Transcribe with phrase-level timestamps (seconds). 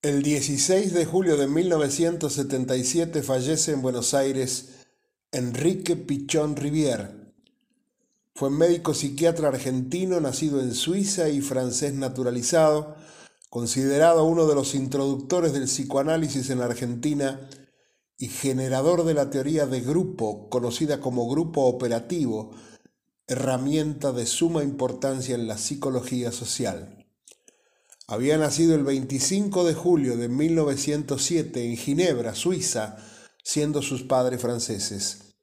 [0.00, 4.86] El 16 de julio de 1977 fallece en Buenos Aires
[5.32, 7.34] Enrique Pichón Rivière.
[8.32, 12.94] Fue médico psiquiatra argentino, nacido en Suiza y francés naturalizado,
[13.50, 17.50] considerado uno de los introductores del psicoanálisis en Argentina
[18.16, 22.52] y generador de la teoría de grupo, conocida como grupo operativo,
[23.26, 26.97] herramienta de suma importancia en la psicología social.
[28.10, 32.96] Había nacido el 25 de julio de 1907 en Ginebra, Suiza,
[33.44, 35.34] siendo sus padres franceses.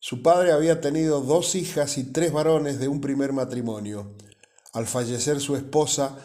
[0.00, 4.16] Su padre había tenido dos hijas y tres varones de un primer matrimonio.
[4.72, 6.18] Al fallecer su esposa,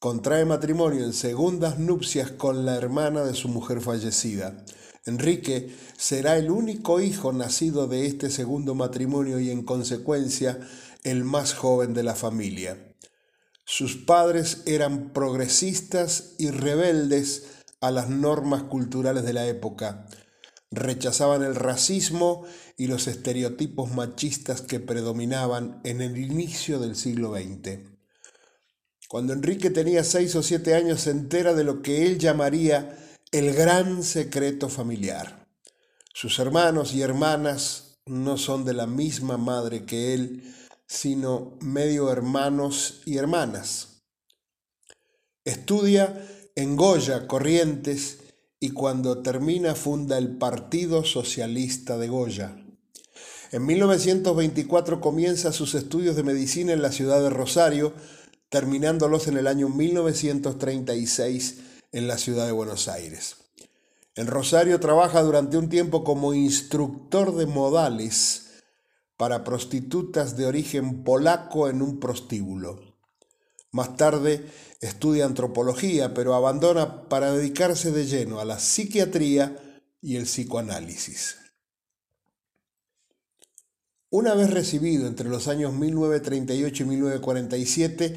[0.00, 4.64] contrae matrimonio en segundas nupcias con la hermana de su mujer fallecida.
[5.06, 10.58] Enrique será el único hijo nacido de este segundo matrimonio y en consecuencia
[11.04, 12.89] el más joven de la familia.
[13.72, 17.44] Sus padres eran progresistas y rebeldes
[17.80, 20.08] a las normas culturales de la época.
[20.72, 22.44] Rechazaban el racismo
[22.76, 27.78] y los estereotipos machistas que predominaban en el inicio del siglo XX.
[29.08, 32.98] Cuando Enrique tenía seis o siete años se entera de lo que él llamaría
[33.30, 35.46] el gran secreto familiar.
[36.12, 40.54] Sus hermanos y hermanas no son de la misma madre que él,
[40.90, 44.02] sino medio hermanos y hermanas.
[45.44, 48.18] Estudia en Goya, Corrientes,
[48.58, 52.56] y cuando termina funda el Partido Socialista de Goya.
[53.52, 57.92] En 1924 comienza sus estudios de medicina en la ciudad de Rosario,
[58.48, 61.58] terminándolos en el año 1936
[61.92, 63.36] en la ciudad de Buenos Aires.
[64.16, 68.49] En Rosario trabaja durante un tiempo como instructor de modales
[69.20, 72.80] para prostitutas de origen polaco en un prostíbulo.
[73.70, 74.46] Más tarde
[74.80, 81.36] estudia antropología, pero abandona para dedicarse de lleno a la psiquiatría y el psicoanálisis.
[84.08, 88.16] Una vez recibido entre los años 1938 y 1947,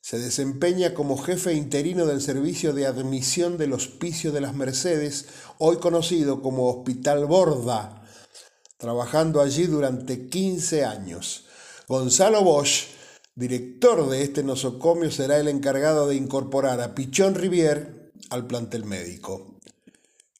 [0.00, 5.26] se desempeña como jefe interino del servicio de admisión del Hospicio de las Mercedes,
[5.58, 7.99] hoy conocido como Hospital Borda,
[8.80, 11.44] trabajando allí durante 15 años.
[11.86, 12.86] Gonzalo Bosch,
[13.34, 19.58] director de este nosocomio, será el encargado de incorporar a Pichón Rivier al plantel médico.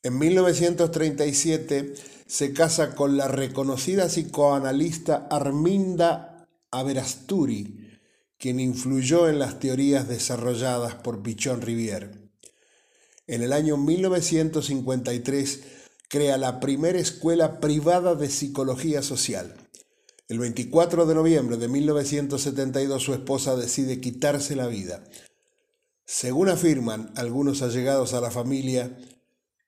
[0.03, 1.95] En 1937
[2.27, 7.99] se casa con la reconocida psicoanalista Arminda Averasturi,
[8.39, 12.31] quien influyó en las teorías desarrolladas por Pichón Rivier.
[13.27, 15.80] En el año 1953
[16.11, 19.55] crea la primera escuela privada de psicología social.
[20.27, 25.05] El 24 de noviembre de 1972 su esposa decide quitarse la vida.
[26.05, 28.99] Según afirman algunos allegados a la familia,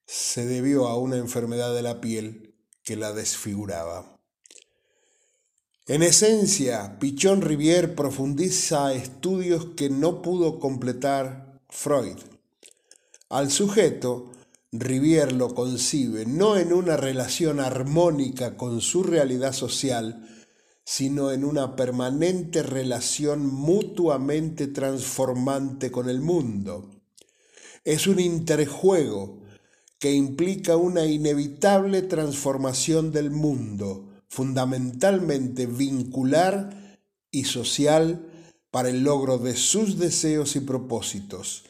[0.04, 4.18] se debió a una enfermedad de la piel que la desfiguraba.
[5.86, 12.18] En esencia, Pichón Rivière profundiza estudios que no pudo completar Freud.
[13.28, 14.32] Al sujeto
[14.74, 20.26] Rivière lo concibe no en una relación armónica con su realidad social,
[20.82, 27.02] sino en una permanente relación mutuamente transformante con el mundo.
[27.84, 29.42] Es un interjuego
[29.98, 36.98] que implica una inevitable transformación del mundo, fundamentalmente vincular
[37.30, 38.26] y social
[38.70, 41.64] para el logro de sus deseos y propósitos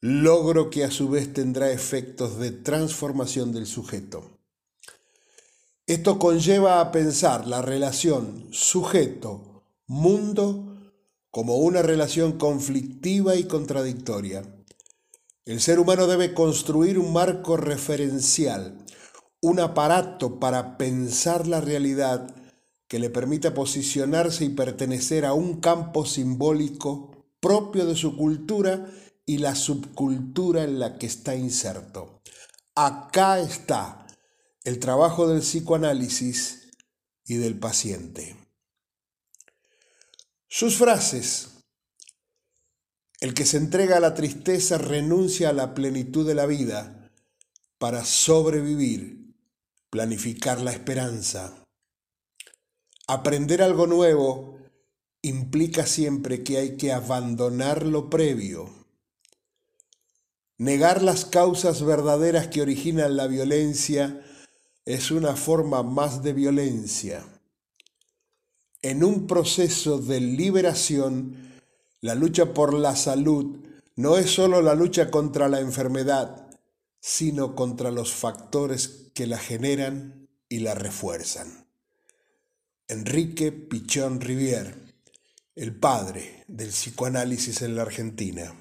[0.00, 4.32] logro que a su vez tendrá efectos de transformación del sujeto.
[5.86, 10.72] Esto conlleva a pensar la relación sujeto-mundo
[11.30, 14.42] como una relación conflictiva y contradictoria.
[15.44, 18.84] El ser humano debe construir un marco referencial,
[19.40, 22.34] un aparato para pensar la realidad
[22.88, 28.90] que le permita posicionarse y pertenecer a un campo simbólico propio de su cultura
[29.26, 32.22] y la subcultura en la que está inserto.
[32.76, 34.06] Acá está
[34.62, 36.70] el trabajo del psicoanálisis
[37.24, 38.36] y del paciente.
[40.48, 41.50] Sus frases.
[43.18, 47.10] El que se entrega a la tristeza renuncia a la plenitud de la vida
[47.78, 49.34] para sobrevivir,
[49.90, 51.64] planificar la esperanza.
[53.08, 54.58] Aprender algo nuevo
[55.22, 58.75] implica siempre que hay que abandonar lo previo
[60.58, 64.22] Negar las causas verdaderas que originan la violencia
[64.86, 67.26] es una forma más de violencia.
[68.80, 71.52] En un proceso de liberación,
[72.00, 73.58] la lucha por la salud
[73.96, 76.46] no es solo la lucha contra la enfermedad,
[77.00, 81.66] sino contra los factores que la generan y la refuerzan.
[82.88, 84.74] Enrique Pichón Rivier,
[85.54, 88.54] el padre del psicoanálisis en la Argentina.